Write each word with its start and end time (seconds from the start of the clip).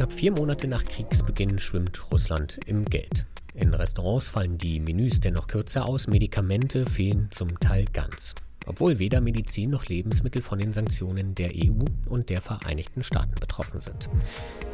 Knapp 0.00 0.14
vier 0.14 0.32
Monate 0.32 0.66
nach 0.66 0.82
Kriegsbeginn 0.82 1.58
schwimmt 1.58 2.10
Russland 2.10 2.58
im 2.64 2.86
Geld. 2.86 3.26
In 3.52 3.74
Restaurants 3.74 4.30
fallen 4.30 4.56
die 4.56 4.80
Menüs 4.80 5.20
dennoch 5.20 5.46
kürzer 5.46 5.86
aus, 5.86 6.06
Medikamente 6.06 6.86
fehlen 6.86 7.28
zum 7.32 7.60
Teil 7.60 7.84
ganz. 7.92 8.34
Obwohl 8.64 8.98
weder 8.98 9.20
Medizin 9.20 9.68
noch 9.68 9.84
Lebensmittel 9.84 10.40
von 10.40 10.58
den 10.58 10.72
Sanktionen 10.72 11.34
der 11.34 11.50
EU 11.54 11.84
und 12.08 12.30
der 12.30 12.40
Vereinigten 12.40 13.02
Staaten 13.02 13.34
betroffen 13.38 13.80
sind. 13.80 14.08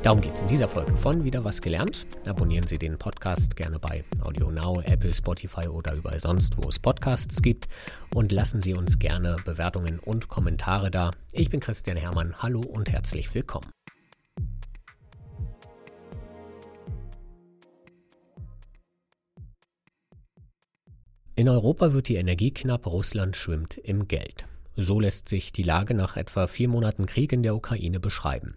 Darum 0.05 0.21
geht 0.21 0.35
es 0.35 0.43
in 0.43 0.47
dieser 0.47 0.69
Folge 0.69 0.97
von 0.97 1.25
Wieder 1.25 1.43
was 1.43 1.61
gelernt. 1.61 2.07
Abonnieren 2.29 2.69
Sie 2.69 2.79
den 2.79 2.97
Podcast 2.97 3.57
gerne 3.57 3.81
bei 3.81 4.05
Audio 4.23 4.53
Now, 4.53 4.81
Apple, 4.83 5.13
Spotify 5.13 5.67
oder 5.67 5.95
überall 5.95 6.21
sonst, 6.21 6.57
wo 6.57 6.69
es 6.69 6.79
Podcasts 6.79 7.43
gibt. 7.43 7.67
Und 8.15 8.31
lassen 8.31 8.61
Sie 8.61 8.75
uns 8.75 9.01
gerne 9.01 9.39
Bewertungen 9.45 9.99
und 9.99 10.29
Kommentare 10.29 10.93
da. 10.93 11.11
Ich 11.33 11.51
bin 11.51 11.59
Christian 11.59 11.97
Hermann. 11.97 12.37
Hallo 12.39 12.61
und 12.61 12.93
herzlich 12.93 13.35
willkommen. 13.35 13.67
In 21.39 21.51
Europa 21.51 21.93
wird 21.93 22.09
die 22.09 22.17
Energie 22.17 22.51
knapp, 22.51 22.87
Russland 22.87 23.37
schwimmt 23.37 23.77
im 23.77 24.09
Geld. 24.09 24.47
So 24.75 24.99
lässt 24.99 25.29
sich 25.29 25.53
die 25.53 25.65
Lage 25.65 25.93
nach 25.93 26.17
etwa 26.17 26.47
vier 26.47 26.67
Monaten 26.67 27.05
Krieg 27.05 27.31
in 27.31 27.43
der 27.43 27.55
Ukraine 27.55 28.01
beschreiben. 28.01 28.55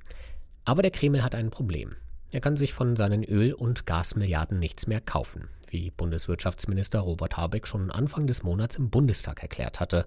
Aber 0.64 0.82
der 0.82 0.92
Kreml 0.92 1.22
hat 1.22 1.36
ein 1.36 1.50
Problem. 1.50 1.98
Er 2.32 2.40
kann 2.40 2.56
sich 2.56 2.74
von 2.74 2.96
seinen 2.96 3.26
Öl- 3.26 3.54
und 3.54 3.86
Gasmilliarden 3.86 4.60
nichts 4.60 4.88
mehr 4.88 5.02
kaufen, 5.02 5.50
wie 5.70 5.92
Bundeswirtschaftsminister 5.92 7.02
Robert 7.02 7.36
Habeck 7.36 7.68
schon 7.68 7.92
Anfang 7.92 8.28
des 8.28 8.44
Monats 8.44 8.78
im 8.78 8.90
Bundestag 8.90 9.42
erklärt 9.42 9.82
hatte. 9.82 10.06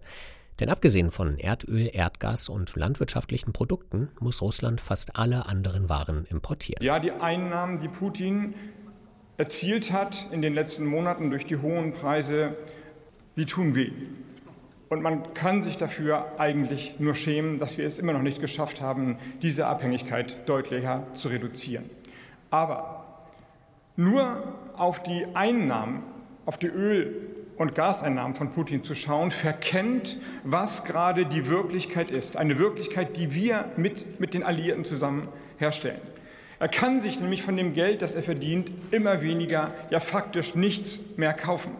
Denn 0.59 0.71
abgesehen 0.71 1.11
von 1.11 1.39
Erdöl, 1.39 1.91
Erdgas 1.93 2.49
und 2.49 2.75
landwirtschaftlichen 2.75 3.53
Produkten 3.53 4.09
muss 4.19 4.41
Russland 4.41 4.81
fast 4.81 5.17
alle 5.17 5.45
anderen 5.45 5.91
Waren 5.91 6.25
importieren. 6.25 6.83
Ja, 6.83 6.99
die 6.99 7.13
Einnahmen, 7.13 7.81
die 7.81 7.89
Putin 7.89 8.55
erzielt 9.37 9.93
hat 9.93 10.27
in 10.31 10.43
den 10.43 10.55
letzten 10.55 10.87
Monaten 10.87 11.31
durch 11.31 11.47
die 11.47 11.57
hohen 11.57 11.93
Preise, 11.93 12.57
die 13.37 13.47
tun 13.47 13.75
weh. 13.75 13.93
Und 14.89 15.01
man 15.01 15.33
kann 15.33 15.63
sich 15.63 15.79
dafür 15.79 16.39
eigentlich 16.39 16.97
nur 16.99 17.15
schämen, 17.15 17.57
dass 17.57 17.79
wir 17.79 17.87
es 17.87 17.99
immer 17.99 18.13
noch 18.13 18.21
nicht 18.21 18.41
geschafft 18.41 18.83
haben, 18.83 19.17
diese 19.41 19.67
Abhängigkeit 19.67 20.47
deutlicher 20.47 21.07
zu 21.15 21.29
reduzieren. 21.29 21.89
Aber 22.51 23.07
nur 23.97 24.43
auf 24.77 25.03
die 25.03 25.27
Einnahmen, 25.35 26.03
auf 26.45 26.59
die 26.59 26.67
Öl- 26.67 27.29
und 27.57 27.75
Gaseinnahmen 27.75 28.35
von 28.35 28.51
Putin 28.51 28.85
zu 28.85 28.95
schauen, 28.95 29.31
verkennt, 29.31 30.19
was 30.45 30.85
gerade 30.85 31.25
die 31.25 31.47
Wirklichkeit 31.47 32.11
ist. 32.11 32.37
Eine 32.37 32.59
Wirklichkeit, 32.59 33.17
die 33.17 33.35
wir 33.35 33.65
mit, 33.77 34.21
mit 34.21 34.35
den 34.35 34.43
Alliierten 34.43 34.85
zusammen 34.85 35.29
herstellen. 35.57 36.01
Er 36.63 36.69
kann 36.69 37.01
sich 37.01 37.19
nämlich 37.19 37.43
von 37.43 37.57
dem 37.57 37.75
Geld, 37.75 38.03
das 38.03 38.15
er 38.15 38.23
verdient, 38.23 38.71
immer 38.93 39.21
weniger, 39.21 39.75
ja 39.91 39.99
faktisch 39.99 40.55
nichts 40.55 41.01
mehr 41.17 41.35
kaufen. 41.35 41.73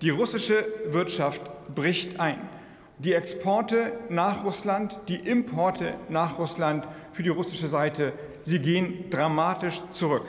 Die 0.00 0.10
russische 0.10 0.64
Wirtschaft 0.86 1.42
bricht 1.74 2.20
ein. 2.20 2.38
Die 3.00 3.14
Exporte 3.14 3.94
nach 4.10 4.44
Russland, 4.44 4.96
die 5.08 5.16
Importe 5.16 5.94
nach 6.08 6.38
Russland 6.38 6.86
für 7.10 7.24
die 7.24 7.30
russische 7.30 7.66
Seite, 7.66 8.12
sie 8.44 8.60
gehen 8.60 9.10
dramatisch 9.10 9.82
zurück. 9.90 10.26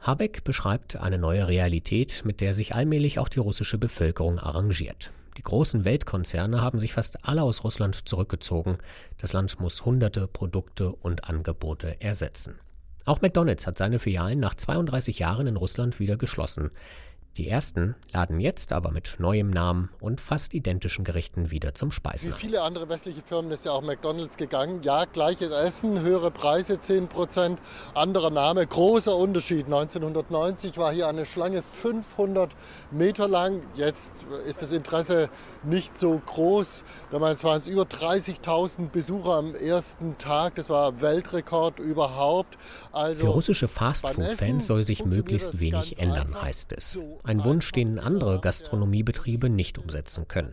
Habeck 0.00 0.44
beschreibt 0.44 0.94
eine 0.94 1.18
neue 1.18 1.48
Realität, 1.48 2.22
mit 2.24 2.40
der 2.40 2.54
sich 2.54 2.76
allmählich 2.76 3.18
auch 3.18 3.28
die 3.28 3.40
russische 3.40 3.76
Bevölkerung 3.76 4.38
arrangiert. 4.38 5.10
Die 5.36 5.42
großen 5.42 5.84
Weltkonzerne 5.84 6.60
haben 6.60 6.78
sich 6.78 6.92
fast 6.92 7.26
alle 7.26 7.42
aus 7.42 7.64
Russland 7.64 8.08
zurückgezogen. 8.08 8.78
Das 9.18 9.32
Land 9.32 9.58
muss 9.58 9.84
hunderte 9.84 10.28
Produkte 10.28 10.92
und 10.92 11.28
Angebote 11.28 12.00
ersetzen. 12.00 12.60
Auch 13.04 13.20
McDonald's 13.20 13.66
hat 13.66 13.76
seine 13.76 13.98
Filialen 13.98 14.40
nach 14.40 14.54
32 14.54 15.18
Jahren 15.18 15.46
in 15.46 15.56
Russland 15.56 16.00
wieder 16.00 16.16
geschlossen. 16.16 16.70
Die 17.36 17.48
ersten 17.48 17.96
laden 18.12 18.38
jetzt 18.38 18.72
aber 18.72 18.92
mit 18.92 19.16
neuem 19.18 19.50
Namen 19.50 19.90
und 19.98 20.20
fast 20.20 20.54
identischen 20.54 21.04
Gerichten 21.04 21.50
wieder 21.50 21.74
zum 21.74 21.90
Speisen. 21.90 22.32
Wie 22.32 22.38
viele 22.38 22.62
andere 22.62 22.88
westliche 22.88 23.22
Firmen 23.22 23.50
ist 23.50 23.64
ja 23.64 23.72
auch 23.72 23.82
McDonald's 23.82 24.36
gegangen. 24.36 24.82
Ja, 24.84 25.04
gleiches 25.04 25.50
Essen, 25.50 26.00
höhere 26.00 26.30
Preise, 26.30 26.78
10 26.78 27.08
Prozent, 27.08 27.60
anderer 27.92 28.30
Name. 28.30 28.64
Großer 28.64 29.16
Unterschied. 29.16 29.64
1990 29.64 30.78
war 30.78 30.92
hier 30.92 31.08
eine 31.08 31.26
Schlange 31.26 31.62
500 31.62 32.52
Meter 32.92 33.26
lang. 33.26 33.62
Jetzt 33.74 34.26
ist 34.46 34.62
das 34.62 34.70
Interesse 34.70 35.28
nicht 35.64 35.98
so 35.98 36.22
groß. 36.24 36.84
Damals 37.10 37.42
waren 37.42 37.58
es 37.58 37.66
über 37.66 37.82
30.000 37.82 38.90
Besucher 38.90 39.32
am 39.32 39.56
ersten 39.56 40.18
Tag. 40.18 40.54
Das 40.54 40.70
war 40.70 41.00
Weltrekord 41.00 41.80
überhaupt. 41.80 42.56
Also 42.92 43.26
Für 43.26 43.32
russische 43.32 43.66
Fastfood-Fans 43.66 44.66
soll 44.66 44.84
sich 44.84 45.04
möglichst 45.04 45.58
wenig 45.58 45.98
ändern, 45.98 46.28
einfach. 46.28 46.42
heißt 46.42 46.72
es. 46.76 46.96
Ein 47.26 47.42
Wunsch, 47.42 47.72
den 47.72 47.98
andere 47.98 48.38
Gastronomiebetriebe 48.38 49.48
nicht 49.48 49.78
umsetzen 49.78 50.28
können. 50.28 50.52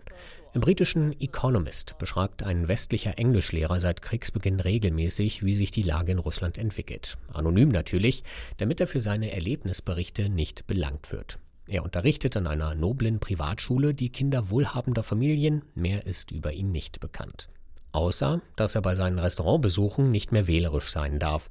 Im 0.53 0.61
britischen 0.61 1.11
Economist 1.19 1.97
beschreibt 1.97 2.43
ein 2.43 2.69
westlicher 2.69 3.19
Englischlehrer 3.19 3.81
seit 3.81 4.01
Kriegsbeginn 4.01 4.61
regelmäßig, 4.61 5.43
wie 5.43 5.53
sich 5.53 5.71
die 5.71 5.83
Lage 5.83 6.13
in 6.13 6.19
Russland 6.19 6.57
entwickelt. 6.57 7.17
Anonym 7.33 7.67
natürlich, 7.67 8.23
damit 8.55 8.79
er 8.79 8.87
für 8.87 9.01
seine 9.01 9.33
Erlebnisberichte 9.33 10.29
nicht 10.29 10.65
belangt 10.65 11.11
wird. 11.11 11.39
Er 11.67 11.83
unterrichtet 11.83 12.37
an 12.37 12.47
einer 12.47 12.73
noblen 12.73 13.19
Privatschule 13.19 13.93
die 13.93 14.09
Kinder 14.09 14.49
wohlhabender 14.49 15.03
Familien, 15.03 15.63
mehr 15.75 16.05
ist 16.05 16.31
über 16.31 16.53
ihn 16.53 16.71
nicht 16.71 17.01
bekannt. 17.01 17.49
Außer, 17.91 18.41
dass 18.55 18.75
er 18.75 18.81
bei 18.81 18.95
seinen 18.95 19.19
Restaurantbesuchen 19.19 20.09
nicht 20.09 20.31
mehr 20.31 20.47
wählerisch 20.47 20.89
sein 20.89 21.19
darf. 21.19 21.49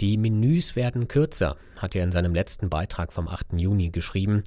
Die 0.00 0.16
Menüs 0.18 0.74
werden 0.74 1.06
kürzer, 1.06 1.56
hat 1.76 1.94
er 1.94 2.02
in 2.02 2.10
seinem 2.10 2.34
letzten 2.34 2.68
Beitrag 2.68 3.12
vom 3.12 3.28
8. 3.28 3.54
Juni 3.56 3.90
geschrieben. 3.90 4.42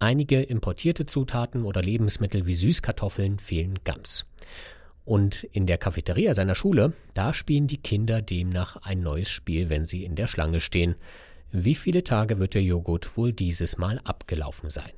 Einige 0.00 0.42
importierte 0.42 1.06
Zutaten 1.06 1.64
oder 1.64 1.82
Lebensmittel 1.82 2.46
wie 2.46 2.54
Süßkartoffeln 2.54 3.38
fehlen 3.38 3.78
ganz. 3.84 4.24
Und 5.04 5.44
in 5.44 5.66
der 5.66 5.78
Cafeteria 5.78 6.34
seiner 6.34 6.54
Schule, 6.54 6.92
da 7.14 7.32
spielen 7.32 7.66
die 7.66 7.80
Kinder 7.80 8.20
demnach 8.20 8.76
ein 8.76 9.00
neues 9.00 9.30
Spiel, 9.30 9.70
wenn 9.70 9.84
sie 9.84 10.04
in 10.04 10.16
der 10.16 10.26
Schlange 10.26 10.60
stehen. 10.60 10.96
Wie 11.50 11.76
viele 11.76 12.04
Tage 12.04 12.38
wird 12.38 12.54
der 12.54 12.62
Joghurt 12.62 13.16
wohl 13.16 13.32
dieses 13.32 13.78
Mal 13.78 14.00
abgelaufen 14.04 14.68
sein? 14.68 14.92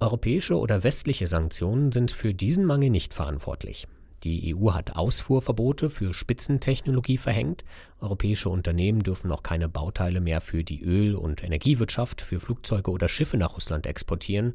Europäische 0.00 0.58
oder 0.58 0.82
westliche 0.82 1.26
Sanktionen 1.26 1.92
sind 1.92 2.10
für 2.10 2.34
diesen 2.34 2.64
Mangel 2.64 2.90
nicht 2.90 3.14
verantwortlich. 3.14 3.86
Die 4.24 4.56
EU 4.56 4.72
hat 4.72 4.96
Ausfuhrverbote 4.96 5.90
für 5.90 6.14
Spitzentechnologie 6.14 7.18
verhängt. 7.18 7.62
Europäische 8.00 8.48
Unternehmen 8.48 9.02
dürfen 9.02 9.28
noch 9.28 9.42
keine 9.42 9.68
Bauteile 9.68 10.22
mehr 10.22 10.40
für 10.40 10.64
die 10.64 10.82
Öl- 10.82 11.14
und 11.14 11.44
Energiewirtschaft, 11.44 12.22
für 12.22 12.40
Flugzeuge 12.40 12.90
oder 12.90 13.08
Schiffe 13.08 13.36
nach 13.36 13.54
Russland 13.54 13.86
exportieren. 13.86 14.54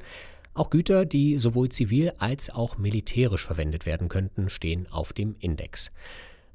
Auch 0.56 0.72
Güter, 0.72 1.06
die 1.06 1.38
sowohl 1.38 1.70
zivil 1.70 2.14
als 2.18 2.50
auch 2.50 2.80
militärisch 2.80 3.46
verwendet 3.46 3.86
werden 3.86 4.10
könnten, 4.10 4.50
stehen 4.50 4.88
auf 4.92 5.14
dem 5.14 5.36
Index. 5.40 5.92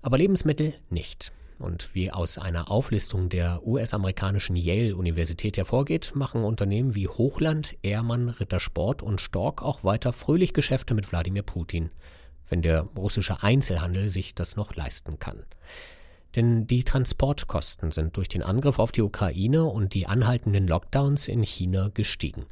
Aber 0.02 0.18
Lebensmittel 0.18 0.74
nicht. 0.90 1.32
Und 1.60 1.94
wie 1.94 2.10
aus 2.10 2.36
einer 2.36 2.68
Auflistung 2.68 3.28
der 3.28 3.64
US-amerikanischen 3.64 4.56
Yale-Universität 4.56 5.56
hervorgeht, 5.56 6.16
machen 6.16 6.42
Unternehmen 6.42 6.96
wie 6.96 7.06
Hochland, 7.06 7.76
Ehrmann, 7.82 8.28
Rittersport 8.28 9.04
und 9.04 9.20
Stork 9.20 9.62
auch 9.62 9.84
weiter 9.84 10.12
fröhlich 10.12 10.52
Geschäfte 10.52 10.94
mit 10.94 11.12
Wladimir 11.12 11.44
Putin 11.44 11.90
wenn 12.48 12.62
der 12.62 12.88
russische 12.96 13.42
Einzelhandel 13.42 14.08
sich 14.08 14.34
das 14.34 14.56
noch 14.56 14.74
leisten 14.74 15.18
kann. 15.18 15.44
Denn 16.36 16.66
die 16.66 16.82
Transportkosten 16.82 17.92
sind 17.92 18.16
durch 18.16 18.28
den 18.28 18.42
Angriff 18.42 18.78
auf 18.78 18.92
die 18.92 19.02
Ukraine 19.02 19.64
und 19.64 19.94
die 19.94 20.06
anhaltenden 20.06 20.66
Lockdowns 20.66 21.28
in 21.28 21.42
China 21.42 21.90
gestiegen. 21.94 22.46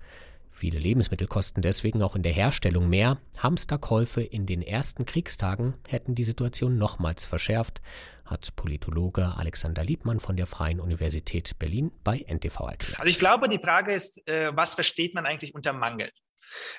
Viele 0.62 0.78
Lebensmittel 0.78 1.26
kosten 1.26 1.60
deswegen 1.60 2.02
auch 2.02 2.14
in 2.14 2.22
der 2.22 2.32
Herstellung 2.32 2.88
mehr. 2.88 3.18
Hamsterkäufe 3.38 4.22
in 4.22 4.46
den 4.46 4.62
ersten 4.62 5.04
Kriegstagen 5.04 5.74
hätten 5.88 6.14
die 6.14 6.22
Situation 6.22 6.78
nochmals 6.78 7.24
verschärft, 7.24 7.80
hat 8.24 8.54
Politologe 8.54 9.34
Alexander 9.36 9.82
Liebmann 9.82 10.20
von 10.20 10.36
der 10.36 10.46
Freien 10.46 10.78
Universität 10.78 11.58
Berlin 11.58 11.90
bei 12.04 12.24
NTV 12.28 12.60
erklärt. 12.60 13.00
Also 13.00 13.10
ich 13.10 13.18
glaube, 13.18 13.48
die 13.48 13.58
Frage 13.58 13.92
ist, 13.92 14.24
äh, 14.28 14.52
was 14.54 14.74
versteht 14.76 15.16
man 15.16 15.26
eigentlich 15.26 15.52
unter 15.52 15.72
Mangel? 15.72 16.10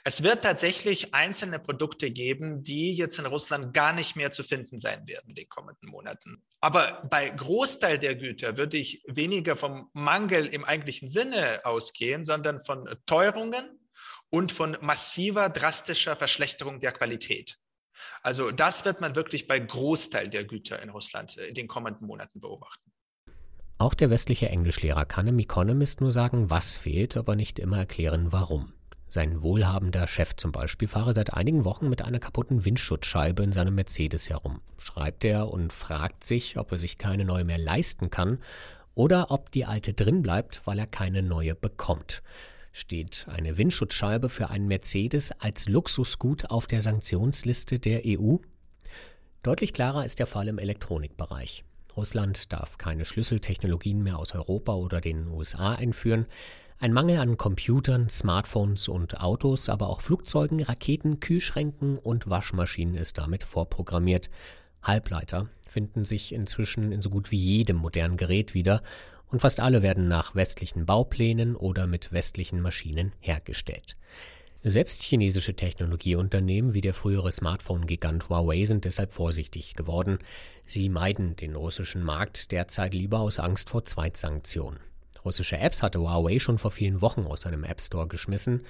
Es 0.04 0.24
wird 0.24 0.44
tatsächlich 0.44 1.14
einzelne 1.14 1.60
Produkte 1.60 2.12
geben, 2.12 2.64
die 2.64 2.94
jetzt 2.94 3.18
in 3.20 3.26
Russland 3.26 3.74
gar 3.74 3.94
nicht 3.94 4.16
mehr 4.16 4.32
zu 4.32 4.44
finden 4.44 4.80
sein 4.80 5.08
werden 5.08 5.30
in 5.30 5.36
den 5.36 5.50
kommenden 5.50 5.90
Monaten. 5.90 6.44
Aber 6.60 7.08
bei 7.10 7.30
Großteil 7.30 7.98
der 8.00 8.16
Güter 8.16 8.58
würde 8.58 8.78
ich 8.78 9.04
weniger 9.08 9.56
vom 9.56 9.90
Mangel 9.94 10.48
im 10.48 10.64
eigentlichen 10.64 11.10
Sinne 11.10 11.62
ausgehen, 11.66 12.24
sondern 12.24 12.64
von 12.64 12.88
Teuerungen 13.06 13.80
und 14.30 14.52
von 14.52 14.78
massiver, 14.82 15.50
drastischer 15.50 16.16
Verschlechterung 16.16 16.80
der 16.80 16.92
Qualität. 16.92 17.60
Also 18.22 18.52
das 18.52 18.86
wird 18.86 19.02
man 19.02 19.16
wirklich 19.16 19.48
bei 19.48 19.60
Großteil 19.60 20.28
der 20.28 20.44
Güter 20.44 20.82
in 20.82 20.90
Russland 20.90 21.38
in 21.38 21.54
den 21.54 21.68
kommenden 21.68 22.08
Monaten 22.08 22.40
beobachten. 22.40 22.92
Auch 23.78 23.94
der 23.94 24.10
westliche 24.10 24.50
Englischlehrer 24.50 25.06
kann 25.06 25.28
im 25.28 25.40
Economist 25.40 26.00
nur 26.00 26.12
sagen, 26.12 26.50
was 26.50 26.78
fehlt, 26.78 27.18
aber 27.18 27.36
nicht 27.36 27.60
immer 27.60 27.78
erklären, 27.78 28.32
warum. 28.32 28.74
Sein 29.14 29.44
wohlhabender 29.44 30.08
Chef 30.08 30.36
zum 30.38 30.52
Beispiel 30.52 30.88
fahre 30.88 31.14
seit 31.14 31.36
einigen 31.36 31.66
Wochen 31.66 31.88
mit 31.88 32.02
einer 32.02 32.18
kaputten 32.18 32.66
Windschutzscheibe 32.66 33.44
in 33.44 33.52
seinem 33.52 33.76
Mercedes 33.76 34.28
herum, 34.28 34.60
schreibt 34.80 35.24
er 35.24 35.52
und 35.52 35.72
fragt 35.72 36.24
sich, 36.24 36.58
ob 36.58 36.72
er 36.72 36.80
sich 36.80 36.98
keine 36.98 37.24
neue 37.24 37.44
mehr 37.44 37.60
leisten 37.60 38.10
kann 38.10 38.40
oder 38.96 39.30
ob 39.30 39.52
die 39.52 39.66
alte 39.66 39.94
drin 39.94 40.24
bleibt, 40.24 40.64
weil 40.66 40.80
er 40.80 40.88
keine 40.88 41.22
neue 41.22 41.54
bekommt. 41.54 42.24
Steht 42.72 43.28
eine 43.30 43.60
Windschutzscheibe 43.60 44.30
für 44.30 44.50
einen 44.50 44.68
Mercedes 44.68 45.32
als 45.34 45.68
Luxusgut 45.68 46.50
auf 46.50 46.66
der 46.66 46.82
Sanktionsliste 46.82 47.78
der 47.78 48.02
EU? 48.08 48.38
Deutlich 49.44 49.74
klarer 49.74 50.06
ist 50.06 50.18
der 50.18 50.26
Fall 50.26 50.48
im 50.48 50.58
Elektronikbereich. 50.58 51.64
Russland 51.96 52.52
darf 52.52 52.80
keine 52.80 53.06
Schlüsseltechnologien 53.06 54.02
mehr 54.02 54.18
aus 54.18 54.34
Europa 54.34 54.74
oder 54.74 55.02
den 55.02 55.28
USA 55.28 55.76
einführen. 55.76 56.26
Ein 56.84 56.92
Mangel 56.92 57.18
an 57.20 57.38
Computern, 57.38 58.10
Smartphones 58.10 58.90
und 58.90 59.22
Autos, 59.22 59.70
aber 59.70 59.88
auch 59.88 60.02
Flugzeugen, 60.02 60.62
Raketen, 60.62 61.22
Kühlschränken 61.22 61.98
und 61.98 62.30
Waschmaschinen 62.30 62.96
ist 62.96 63.18
damit 63.18 63.46
vorprogrammiert. 63.46 64.30
Halbleiter 64.82 65.48
finden 65.66 66.04
sich 66.04 66.34
inzwischen 66.34 66.92
in 66.92 67.02
so 67.02 67.10
gut 67.10 67.32
wie 67.32 67.38
jedem 67.38 67.78
modernen 67.78 68.18
Gerät 68.18 68.54
wieder 68.54 68.84
und 69.32 69.40
fast 69.40 69.62
alle 69.62 69.82
werden 69.82 70.10
nach 70.10 70.36
westlichen 70.36 70.86
Bauplänen 70.86 71.56
oder 71.56 71.88
mit 71.88 72.12
westlichen 72.12 72.60
Maschinen 72.60 73.14
hergestellt. 73.22 73.96
Selbst 74.62 75.04
chinesische 75.04 75.56
Technologieunternehmen 75.56 76.74
wie 76.74 76.82
der 76.82 76.94
frühere 76.94 77.32
Smartphone-Gigant 77.32 78.28
Huawei 78.28 78.66
sind 78.66 78.84
deshalb 78.84 79.14
vorsichtig 79.14 79.76
geworden. 79.76 80.20
Sie 80.66 80.90
meiden 80.90 81.38
den 81.38 81.56
russischen 81.56 82.04
Markt 82.04 82.52
derzeit 82.52 82.94
lieber 82.94 83.22
aus 83.22 83.40
Angst 83.40 83.70
vor 83.70 83.86
Zweitsanktionen. 83.86 84.82
Russische 85.26 85.58
Apps 85.58 85.82
hatte 85.82 86.00
Huawei 86.00 86.40
schon 86.40 86.58
vor 86.58 86.72
vielen 86.72 87.02
Wochen 87.02 87.26
aus 87.26 87.42
seinem 87.42 87.64
App 87.64 87.82
Store 87.82 88.08
geschmissen. 88.08 88.66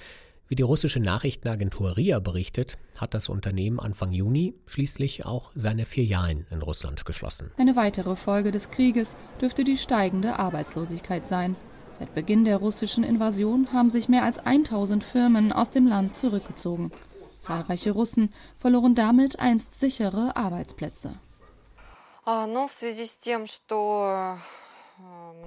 Wie 0.47 0.55
die 0.55 0.63
russische 0.63 0.99
Nachrichtenagentur 0.99 1.97
RIA 1.97 2.19
berichtet, 2.19 2.77
hat 2.97 3.13
das 3.13 3.29
Unternehmen 3.29 3.79
Anfang 3.79 4.11
Juni 4.11 4.53
schließlich 4.67 5.25
auch 5.25 5.51
seine 5.55 5.85
Filialen 5.85 6.45
in 6.51 6.61
Russland 6.61 7.05
geschlossen. 7.05 7.51
Eine 7.57 7.75
weitere 7.75 8.15
Folge 8.15 8.51
des 8.51 8.69
Krieges 8.69 9.15
dürfte 9.41 9.63
die 9.63 9.77
steigende 9.77 10.37
Arbeitslosigkeit 10.37 11.25
sein. 11.25 11.55
Seit 11.91 12.13
Beginn 12.13 12.43
der 12.43 12.57
russischen 12.57 13.03
Invasion 13.03 13.71
haben 13.71 13.89
sich 13.89 14.09
mehr 14.09 14.23
als 14.23 14.39
1000 14.39 15.03
Firmen 15.03 15.53
aus 15.53 15.71
dem 15.71 15.87
Land 15.87 16.15
zurückgezogen. 16.15 16.91
Zahlreiche 17.39 17.91
Russen 17.91 18.33
verloren 18.57 18.95
damit 18.95 19.39
einst 19.39 19.73
sichere 19.73 20.35
Arbeitsplätze. 20.35 21.13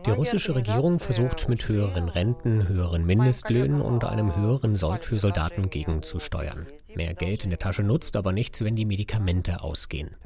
Die 0.06 0.10
russische 0.10 0.54
Regierung 0.54 1.00
versucht 1.00 1.48
mit 1.48 1.68
höheren 1.68 2.08
Renten, 2.08 2.68
höheren 2.68 3.04
Mindestlöhnen 3.04 3.80
und 3.80 4.04
einem 4.04 4.36
höheren 4.36 4.76
Sold 4.76 5.04
für 5.04 5.18
Soldaten 5.18 5.68
gegenzusteuern. 5.68 6.66
Mehr 6.94 7.14
Geld 7.14 7.42
in 7.42 7.50
der 7.50 7.58
Tasche 7.58 7.82
nutzt 7.82 8.16
aber 8.16 8.32
nichts, 8.32 8.62
wenn 8.62 8.76
die 8.76 8.84
Medikamente 8.84 9.62
ausgehen. 9.62 10.16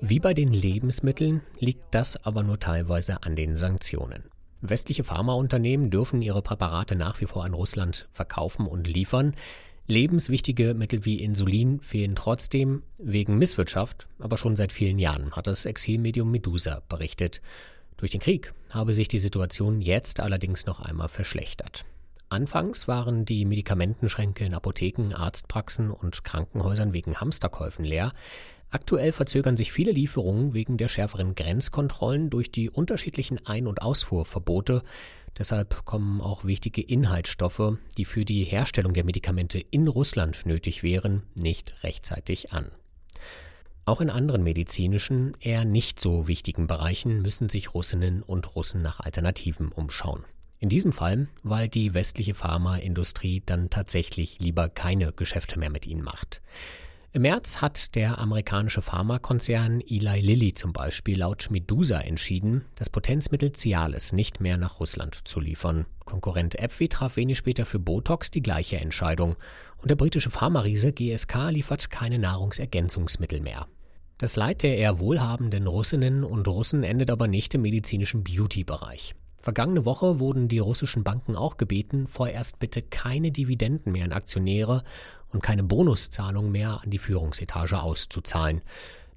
Wie 0.00 0.18
bei 0.18 0.32
den 0.32 0.48
Lebensmitteln 0.48 1.42
liegt 1.58 1.94
das 1.94 2.24
aber 2.24 2.42
nur 2.42 2.58
teilweise 2.58 3.22
an 3.22 3.36
den 3.36 3.54
Sanktionen. 3.54 4.24
Westliche 4.62 5.04
Pharmaunternehmen 5.04 5.90
dürfen 5.90 6.22
ihre 6.22 6.40
Präparate 6.40 6.94
nach 6.94 7.20
wie 7.20 7.26
vor 7.26 7.44
an 7.44 7.52
Russland 7.52 8.08
verkaufen 8.12 8.66
und 8.66 8.86
liefern. 8.86 9.34
Lebenswichtige 9.88 10.74
Mittel 10.74 11.04
wie 11.04 11.22
Insulin 11.22 11.80
fehlen 11.80 12.14
trotzdem 12.14 12.82
wegen 12.98 13.36
Misswirtschaft, 13.36 14.08
aber 14.18 14.38
schon 14.38 14.56
seit 14.56 14.72
vielen 14.72 14.98
Jahren, 14.98 15.32
hat 15.32 15.48
das 15.48 15.66
Exilmedium 15.66 16.30
Medusa 16.30 16.82
berichtet. 16.88 17.42
Durch 18.02 18.10
den 18.10 18.20
Krieg 18.20 18.52
habe 18.70 18.94
sich 18.94 19.06
die 19.06 19.20
Situation 19.20 19.80
jetzt 19.80 20.18
allerdings 20.18 20.66
noch 20.66 20.80
einmal 20.80 21.08
verschlechtert. 21.08 21.84
Anfangs 22.30 22.88
waren 22.88 23.24
die 23.24 23.44
Medikamentenschränke 23.44 24.44
in 24.44 24.54
Apotheken, 24.54 25.14
Arztpraxen 25.14 25.92
und 25.92 26.24
Krankenhäusern 26.24 26.92
wegen 26.92 27.20
Hamsterkäufen 27.20 27.84
leer. 27.84 28.10
Aktuell 28.70 29.12
verzögern 29.12 29.56
sich 29.56 29.70
viele 29.70 29.92
Lieferungen 29.92 30.52
wegen 30.52 30.78
der 30.78 30.88
schärferen 30.88 31.36
Grenzkontrollen 31.36 32.28
durch 32.28 32.50
die 32.50 32.70
unterschiedlichen 32.70 33.46
Ein- 33.46 33.68
und 33.68 33.82
Ausfuhrverbote. 33.82 34.82
Deshalb 35.38 35.84
kommen 35.84 36.20
auch 36.20 36.44
wichtige 36.44 36.82
Inhaltsstoffe, 36.82 37.78
die 37.98 38.04
für 38.04 38.24
die 38.24 38.42
Herstellung 38.42 38.94
der 38.94 39.04
Medikamente 39.04 39.60
in 39.60 39.86
Russland 39.86 40.44
nötig 40.44 40.82
wären, 40.82 41.22
nicht 41.36 41.84
rechtzeitig 41.84 42.52
an. 42.52 42.66
Auch 43.84 44.00
in 44.00 44.10
anderen 44.10 44.44
medizinischen, 44.44 45.32
eher 45.40 45.64
nicht 45.64 45.98
so 45.98 46.28
wichtigen 46.28 46.68
Bereichen 46.68 47.20
müssen 47.20 47.48
sich 47.48 47.74
Russinnen 47.74 48.22
und 48.22 48.54
Russen 48.54 48.80
nach 48.80 49.00
Alternativen 49.00 49.72
umschauen. 49.72 50.24
In 50.60 50.68
diesem 50.68 50.92
Fall, 50.92 51.26
weil 51.42 51.68
die 51.68 51.92
westliche 51.92 52.34
Pharmaindustrie 52.34 53.42
dann 53.44 53.70
tatsächlich 53.70 54.38
lieber 54.38 54.68
keine 54.68 55.12
Geschäfte 55.12 55.58
mehr 55.58 55.70
mit 55.70 55.88
ihnen 55.88 56.04
macht. 56.04 56.40
Im 57.14 57.22
März 57.22 57.58
hat 57.58 57.94
der 57.94 58.18
amerikanische 58.18 58.80
Pharmakonzern 58.80 59.82
Eli 59.82 60.22
Lilly 60.22 60.54
zum 60.54 60.72
Beispiel 60.72 61.18
laut 61.18 61.48
Medusa 61.50 62.00
entschieden, 62.00 62.64
das 62.76 62.88
Potenzmittel 62.88 63.52
Cialis 63.52 64.14
nicht 64.14 64.40
mehr 64.40 64.56
nach 64.56 64.80
Russland 64.80 65.28
zu 65.28 65.38
liefern. 65.38 65.84
Konkurrent 66.06 66.58
AbbVie 66.58 66.88
traf 66.88 67.16
wenig 67.16 67.36
später 67.36 67.66
für 67.66 67.78
Botox 67.78 68.30
die 68.30 68.40
gleiche 68.40 68.78
Entscheidung 68.78 69.36
und 69.76 69.90
der 69.90 69.96
britische 69.96 70.30
Pharmariese 70.30 70.94
GSK 70.94 71.50
liefert 71.50 71.90
keine 71.90 72.18
Nahrungsergänzungsmittel 72.18 73.42
mehr. 73.42 73.66
Das 74.16 74.36
Leid 74.36 74.62
der 74.62 74.78
eher 74.78 74.98
wohlhabenden 74.98 75.66
Russinnen 75.66 76.24
und 76.24 76.48
Russen 76.48 76.82
endet 76.82 77.10
aber 77.10 77.28
nicht 77.28 77.52
im 77.54 77.60
medizinischen 77.60 78.24
Beauty-Bereich. 78.24 79.14
Vergangene 79.42 79.84
Woche 79.84 80.20
wurden 80.20 80.46
die 80.46 80.60
russischen 80.60 81.02
Banken 81.02 81.34
auch 81.34 81.56
gebeten, 81.56 82.06
vorerst 82.06 82.60
bitte 82.60 82.80
keine 82.80 83.32
Dividenden 83.32 83.90
mehr 83.90 84.04
an 84.04 84.12
Aktionäre 84.12 84.84
und 85.32 85.42
keine 85.42 85.64
Bonuszahlung 85.64 86.52
mehr 86.52 86.80
an 86.82 86.90
die 86.90 86.98
Führungsetage 86.98 87.82
auszuzahlen. 87.82 88.62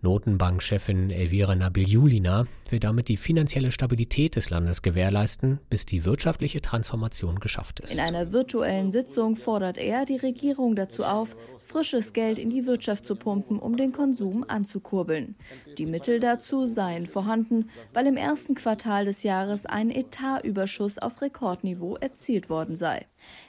Notenbankchefin 0.02 1.10
Elvira 1.10 1.56
Nabil-Julina 1.56 2.46
will 2.70 2.80
damit 2.80 3.10
die 3.10 3.18
finanzielle 3.18 3.72
Stabilität 3.72 4.36
des 4.36 4.50
Landes 4.50 4.82
gewährleisten, 4.82 5.60
bis 5.70 5.86
die 5.86 6.06
wirtschaftliche 6.06 6.62
Transformation 6.62 7.40
geschafft 7.40 7.80
ist. 7.80 7.94
In 7.94 8.00
einer 8.00 8.32
virtuellen 8.32 8.92
Sitzung 8.92 9.36
fordert 9.36 9.78
er 9.78 10.06
die 10.06 10.18
Regierung 10.18 10.76
dazu 10.76 11.04
auf, 11.04 11.36
frisches 11.60 12.14
Geld 12.14 12.40
in 12.40 12.50
die 12.50 12.66
Wirtschaft 12.66 13.06
zu 13.06 13.16
pumpen, 13.16 13.60
um 13.60 13.78
den 13.78 13.92
Konsum 13.92 14.46
anzukurbeln. 14.48 15.36
Die 15.78 15.86
Mittel 15.86 16.20
dazu 16.20 16.66
seien 16.68 17.06
vorhanden, 17.06 17.70
weil 17.94 18.08
im 18.08 18.18
ersten 18.18 18.56
Quartal 18.56 19.06
des 19.06 19.24
Jahres 19.24 19.66
ein 19.66 19.92
Etatüberschuss 19.92 20.98
auf 21.00 21.22
Rekordniveau 21.22 21.96
erzielt 21.96 22.50
worden 22.50 22.76
sei. 22.76 23.06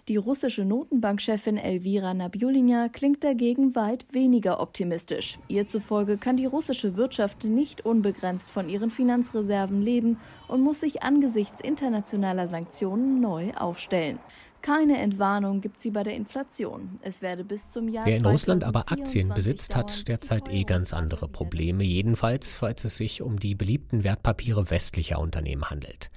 Die 0.09 0.17
russische 0.17 0.65
Notenbankchefin 0.65 1.57
Elvira 1.57 2.15
Nabiulina 2.15 2.89
klingt 2.89 3.25
dagegen 3.25 3.75
weit 3.75 4.07
weniger 4.13 4.61
optimistisch. 4.61 5.39
Ihr 5.49 5.67
zufolge 5.67 6.17
kann 6.17 6.37
die 6.37 6.47
russische 6.47 6.97
Wirtschaft 6.97 7.45
nicht 7.45 7.85
unbegrenzt 7.85 8.51
von 8.51 8.69
ihren 8.69 8.91
Finanzreserven 8.91 9.83
leben 9.83 10.19
und 10.49 10.61
muss 10.61 10.81
sich 10.81 11.03
angesichts 11.03 11.61
internationaler 11.61 12.47
Sanktionen 12.47 13.21
neu 13.21 13.53
aufstellen. 13.55 14.19
Keine 14.63 14.99
Entwarnung 14.99 15.61
gibt 15.61 15.79
sie 15.79 15.91
bei 15.91 16.03
der 16.03 16.15
Inflation. 16.15 16.99
Es 17.03 17.23
werde 17.23 17.45
bis 17.45 17.71
zum 17.71 17.89
Jahr 17.89 18.05
Wer 18.05 18.17
in 18.17 18.27
Russland 18.27 18.65
aber 18.65 18.91
Aktien 18.91 19.29
besitzt, 19.33 19.77
hat 19.77 20.09
derzeit 20.09 20.49
eh 20.49 20.65
ganz 20.65 20.93
andere 20.93 21.29
Probleme, 21.29 21.85
jedenfalls 21.85 22.57
falls 22.57 22.85
es 22.85 22.97
sich 22.97 23.23
um 23.23 23.39
die 23.39 23.55
beliebten 23.55 24.03
Wertpapiere 24.03 24.69
westlicher 24.71 25.21
Unternehmen 25.21 25.71
handelt. 25.71 26.11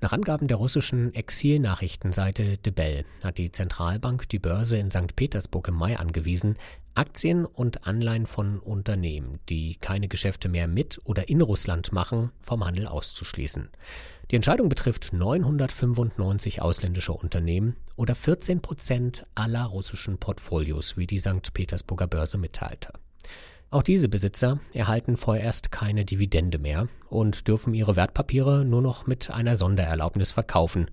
Nach 0.00 0.12
Angaben 0.12 0.46
der 0.46 0.58
russischen 0.58 1.14
Exilnachrichtenseite 1.14 2.58
De 2.58 2.70
Bell 2.70 3.06
hat 3.24 3.38
die 3.38 3.50
Zentralbank 3.50 4.28
die 4.28 4.38
Börse 4.38 4.76
in 4.76 4.90
St. 4.90 5.16
Petersburg 5.16 5.68
im 5.68 5.74
Mai 5.74 5.98
angewiesen, 5.98 6.58
Aktien 6.94 7.46
und 7.46 7.86
Anleihen 7.86 8.26
von 8.26 8.58
Unternehmen, 8.58 9.38
die 9.48 9.76
keine 9.76 10.08
Geschäfte 10.08 10.50
mehr 10.50 10.68
mit 10.68 11.00
oder 11.04 11.30
in 11.30 11.40
Russland 11.40 11.92
machen, 11.92 12.30
vom 12.42 12.64
Handel 12.64 12.86
auszuschließen. 12.86 13.70
Die 14.30 14.36
Entscheidung 14.36 14.68
betrifft 14.68 15.14
995 15.14 16.60
ausländische 16.60 17.12
Unternehmen 17.12 17.76
oder 17.96 18.14
14 18.14 18.60
Prozent 18.60 19.26
aller 19.34 19.64
russischen 19.64 20.18
Portfolios, 20.18 20.98
wie 20.98 21.06
die 21.06 21.18
St. 21.18 21.54
Petersburger 21.54 22.06
Börse 22.06 22.36
mitteilte. 22.36 22.92
Auch 23.70 23.82
diese 23.82 24.08
Besitzer 24.08 24.60
erhalten 24.72 25.16
vorerst 25.16 25.72
keine 25.72 26.04
Dividende 26.04 26.58
mehr 26.58 26.88
und 27.08 27.48
dürfen 27.48 27.74
ihre 27.74 27.96
Wertpapiere 27.96 28.64
nur 28.64 28.80
noch 28.80 29.06
mit 29.06 29.30
einer 29.30 29.56
Sondererlaubnis 29.56 30.30
verkaufen, 30.30 30.88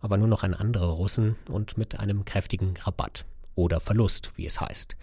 aber 0.00 0.16
nur 0.16 0.28
noch 0.28 0.42
an 0.42 0.54
andere 0.54 0.90
Russen 0.92 1.36
und 1.50 1.76
mit 1.76 1.98
einem 1.98 2.24
kräftigen 2.24 2.74
Rabatt 2.78 3.26
oder 3.54 3.80
Verlust, 3.80 4.30
wie 4.36 4.46
es 4.46 4.60
heißt. 4.60 4.96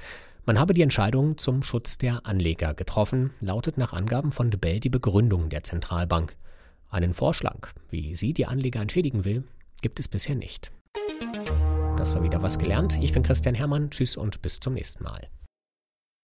Man 0.45 0.59
habe 0.59 0.73
die 0.73 0.81
Entscheidung 0.81 1.37
zum 1.37 1.63
Schutz 1.63 1.97
der 1.97 2.25
Anleger 2.25 2.73
getroffen, 2.73 3.31
lautet 3.41 3.77
nach 3.77 3.93
Angaben 3.93 4.31
von 4.31 4.49
De 4.49 4.59
Bell 4.59 4.79
die 4.79 4.89
Begründung 4.89 5.49
der 5.49 5.63
Zentralbank. 5.63 6.35
Einen 6.89 7.13
Vorschlag, 7.13 7.69
wie 7.89 8.15
sie 8.15 8.33
die 8.33 8.47
Anleger 8.47 8.81
entschädigen 8.81 9.23
will, 9.23 9.43
gibt 9.81 9.99
es 9.99 10.07
bisher 10.07 10.35
nicht. 10.35 10.71
Das 11.95 12.13
war 12.13 12.23
wieder 12.23 12.41
was 12.41 12.59
gelernt. 12.59 12.97
Ich 13.01 13.13
bin 13.13 13.23
Christian 13.23 13.55
Hermann. 13.55 13.89
Tschüss 13.89 14.17
und 14.17 14.41
bis 14.41 14.59
zum 14.59 14.73
nächsten 14.73 15.03
Mal. 15.03 15.29